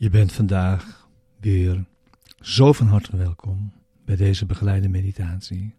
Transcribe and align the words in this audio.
Je 0.00 0.10
bent 0.10 0.32
vandaag 0.32 1.08
weer 1.40 1.84
zo 2.40 2.72
van 2.72 2.86
harte 2.86 3.16
welkom 3.16 3.72
bij 4.04 4.16
deze 4.16 4.46
begeleide 4.46 4.88
meditatie, 4.88 5.74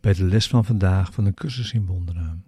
bij 0.00 0.12
de 0.12 0.24
les 0.24 0.48
van 0.48 0.64
vandaag 0.64 1.12
van 1.12 1.24
een 1.24 1.34
cursus 1.34 1.72
in 1.72 1.86
wonderen. 1.86 2.44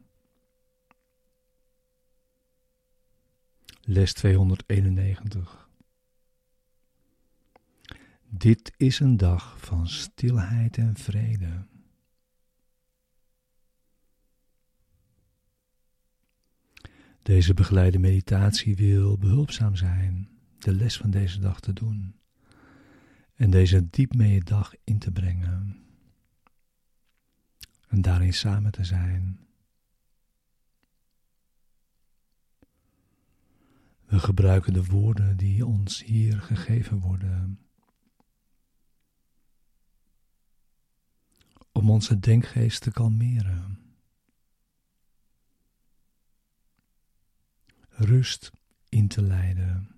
Les 3.81 4.13
291. 4.13 5.69
Dit 8.29 8.73
is 8.77 9.01
een 9.01 9.17
dag 9.17 9.61
van 9.61 9.89
stilheid 9.89 10.77
en 10.77 10.97
vrede. 10.97 11.67
Deze 17.23 17.55
begeleide 17.55 17.99
meditatie 17.99 18.77
wil 18.77 19.19
behulpzaam 19.19 19.77
zijn 19.77 20.38
de 20.59 20.75
les 20.75 20.97
van 20.97 21.11
deze 21.11 21.41
dag 21.41 21.61
te 21.61 21.73
doen 21.73 22.15
en 23.35 23.51
deze 23.51 23.91
diep 23.91 24.15
mee 24.15 24.33
je 24.33 24.45
dag 24.45 24.75
in 24.85 24.99
te 24.99 25.11
brengen 25.11 25.83
en 27.89 28.03
daarin 28.03 28.35
samen 28.35 28.73
te 28.73 28.85
zijn. 28.85 29.41
We 34.05 34.19
gebruiken 34.19 34.73
de 34.73 34.85
woorden 34.85 35.37
die 35.37 35.67
ons 35.67 36.05
hier 36.05 36.41
gegeven 36.41 36.99
worden 36.99 37.61
om 41.73 41.91
onze 41.91 42.19
denkgeest 42.19 42.83
te 42.83 42.91
kalmeren. 42.91 43.79
Rust 47.89 48.53
in 48.89 49.09
te 49.09 49.23
leiden. 49.23 49.98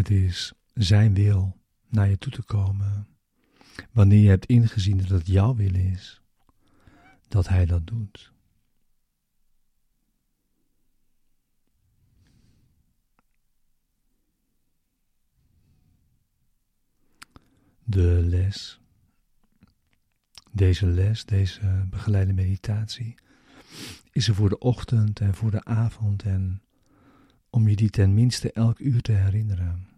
Het 0.00 0.10
is 0.10 0.52
Zijn 0.74 1.14
wil 1.14 1.56
naar 1.88 2.08
je 2.08 2.18
toe 2.18 2.32
te 2.32 2.42
komen. 2.42 3.08
Wanneer 3.90 4.22
je 4.22 4.28
hebt 4.28 4.46
ingezien 4.46 4.96
dat 4.96 5.08
het 5.08 5.26
jouw 5.26 5.54
wil 5.54 5.74
is, 5.74 6.22
dat 7.28 7.48
Hij 7.48 7.66
dat 7.66 7.86
doet. 7.86 8.32
De 17.84 18.20
les, 18.24 18.80
deze 20.52 20.86
les, 20.86 21.24
deze 21.24 21.86
begeleide 21.90 22.32
meditatie, 22.32 23.14
is 24.12 24.28
er 24.28 24.34
voor 24.34 24.48
de 24.48 24.58
ochtend 24.58 25.20
en 25.20 25.34
voor 25.34 25.50
de 25.50 25.64
avond 25.64 26.22
en 26.22 26.62
om 27.50 27.68
je 27.68 27.76
die 27.76 27.90
ten 27.90 28.14
minste 28.14 28.52
elk 28.52 28.78
uur 28.78 29.02
te 29.02 29.12
herinneren. 29.12 29.89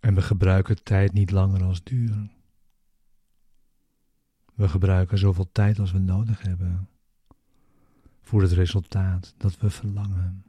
En 0.00 0.14
we 0.14 0.22
gebruiken 0.22 0.82
tijd 0.82 1.12
niet 1.12 1.30
langer 1.30 1.62
als 1.62 1.82
duur. 1.82 2.30
We 4.54 4.68
gebruiken 4.68 5.18
zoveel 5.18 5.52
tijd 5.52 5.78
als 5.78 5.92
we 5.92 5.98
nodig 5.98 6.42
hebben 6.42 6.88
voor 8.20 8.42
het 8.42 8.52
resultaat 8.52 9.34
dat 9.36 9.58
we 9.58 9.70
verlangen. 9.70 10.44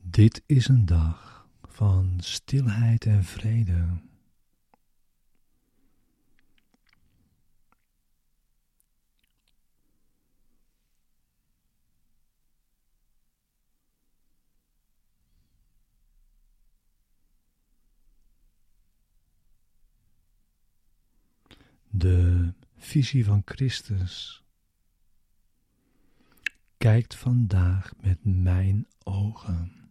Dit 0.00 0.42
is 0.46 0.68
een 0.68 0.86
dag 0.86 1.48
van 1.62 2.14
stilheid 2.20 3.06
en 3.06 3.24
vrede. 3.24 4.07
De 21.98 22.52
visie 22.76 23.24
van 23.24 23.42
Christus 23.44 24.44
kijkt 26.76 27.14
vandaag 27.14 27.92
met 28.00 28.18
mijn 28.24 28.86
ogen. 29.02 29.90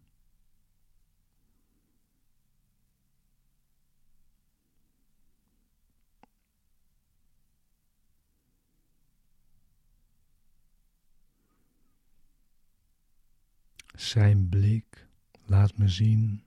Zijn 13.96 14.50
blik 14.50 15.08
laat 15.46 15.78
me 15.78 15.88
zien 15.88 16.44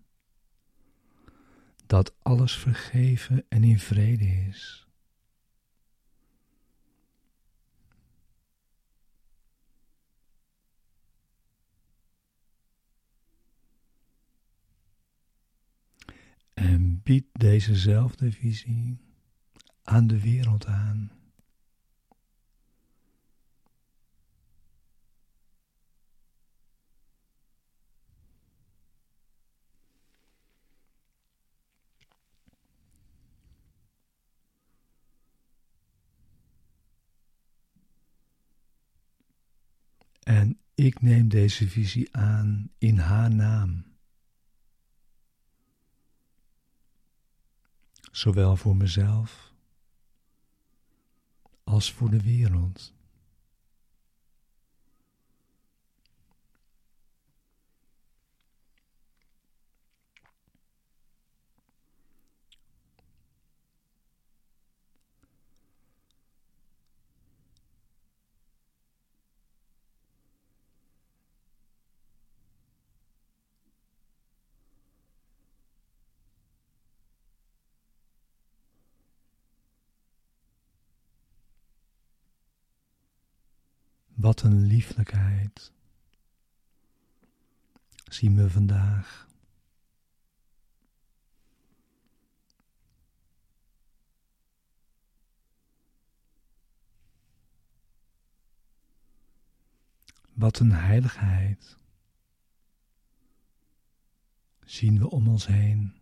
dat 1.86 2.14
alles 2.22 2.56
vergeven 2.56 3.44
en 3.48 3.64
in 3.64 3.78
vrede 3.78 4.24
is. 4.24 4.84
En 16.60 16.99
biedt 17.10 17.40
dezezelfde 17.40 18.32
visie 18.32 18.98
aan 19.82 20.06
de 20.06 20.20
wereld 20.20 20.66
aan. 20.66 21.10
En 40.22 40.58
ik 40.74 41.00
neem 41.00 41.28
deze 41.28 41.68
visie 41.68 42.16
aan 42.16 42.70
in 42.78 42.98
haar 42.98 43.34
naam. 43.34 43.89
Zowel 48.20 48.56
voor 48.56 48.76
mezelf 48.76 49.52
als 51.64 51.92
voor 51.92 52.10
de 52.10 52.22
wereld. 52.22 52.92
Wat 84.20 84.42
een 84.42 84.66
lieflijkheid 84.66 85.72
zien 88.04 88.36
we 88.36 88.50
vandaag. 88.50 89.28
Wat 100.32 100.58
een 100.58 100.72
heiligheid 100.72 101.78
zien 104.64 104.98
we 104.98 105.10
om 105.10 105.28
ons 105.28 105.46
heen. 105.46 105.99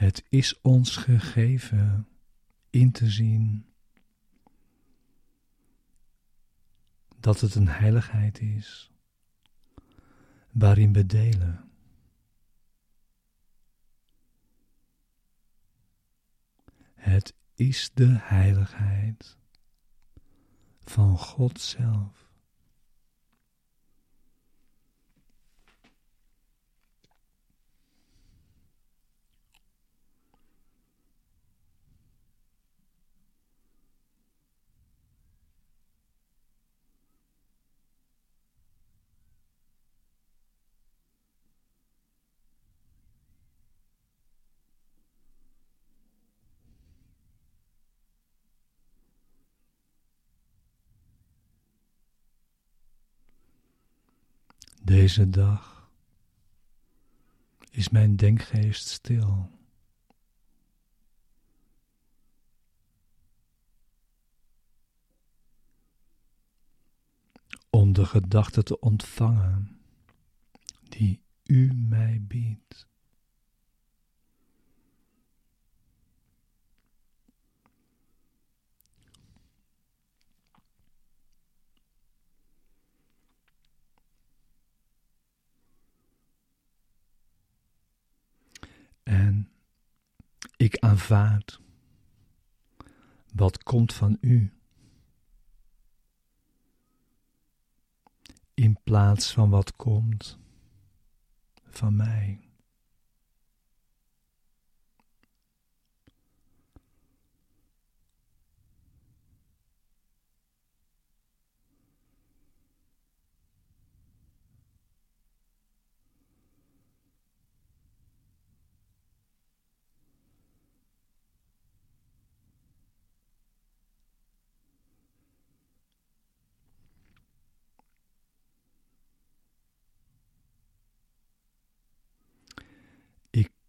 Het 0.00 0.24
is 0.28 0.60
ons 0.60 0.96
gegeven 0.96 2.08
in 2.70 2.92
te 2.92 3.10
zien 3.10 3.66
dat 7.16 7.40
het 7.40 7.54
een 7.54 7.68
heiligheid 7.68 8.40
is 8.40 8.90
waarin 10.50 10.92
we 10.92 11.06
delen. 11.06 11.70
Het 16.94 17.34
is 17.54 17.90
de 17.94 18.16
heiligheid 18.18 19.36
van 20.80 21.18
God 21.18 21.60
zelf. 21.60 22.29
Deze 54.90 55.30
dag 55.30 55.90
is 57.70 57.88
mijn 57.88 58.16
denkgeest 58.16 58.88
stil. 58.88 59.50
Om 67.70 67.92
de 67.92 68.06
gedachten 68.06 68.64
te 68.64 68.80
ontvangen 68.80 69.80
die 70.88 71.22
u 71.44 71.72
mij 71.74 72.24
biedt. 72.26 72.88
En 89.10 89.50
ik 90.60 90.78
aanvaard 90.78 91.60
wat 93.34 93.62
komt 93.62 93.92
van 93.92 94.16
u. 94.20 94.52
In 98.54 98.78
plaats 98.82 99.32
van 99.32 99.50
wat 99.50 99.76
komt 99.76 100.38
van 101.64 101.96
mij. 101.96 102.49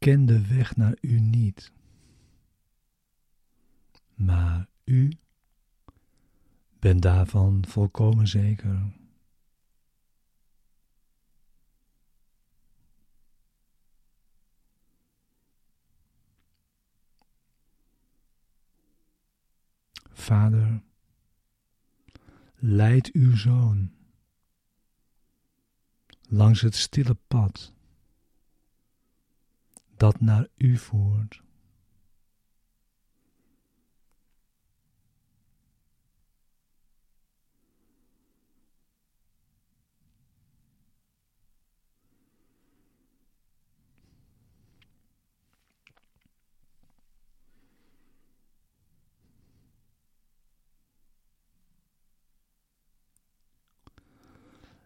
Ken 0.01 0.25
de 0.25 0.47
weg 0.47 0.75
naar 0.75 0.97
u 1.01 1.19
niet. 1.19 1.71
Maar 4.15 4.67
u 4.83 5.11
bent 6.79 7.01
daarvan 7.01 7.65
volkomen 7.67 8.27
zeker. 8.27 8.93
Vader, 20.11 20.83
leid 22.55 23.11
uw 23.11 23.35
zoon 23.35 23.91
langs 26.21 26.61
het 26.61 26.75
stille 26.75 27.17
pad 27.27 27.73
dat 30.01 30.21
naar 30.21 30.47
u 30.57 30.77
voert. 30.77 31.41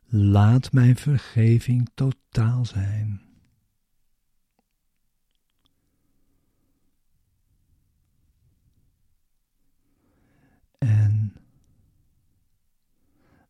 Laat 0.08 0.72
mijn 0.72 0.96
vergeving 0.96 1.90
totaal 1.94 2.66
zijn. 2.66 3.35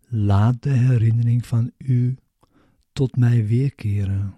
Laat 0.07 0.63
de 0.63 0.69
herinnering 0.69 1.45
van 1.45 1.71
u 1.77 2.17
tot 2.93 3.15
mij 3.15 3.47
weerkeren. 3.47 4.35